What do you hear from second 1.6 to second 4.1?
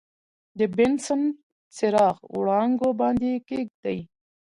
چراغ وړانګو باندې یې کیږدئ.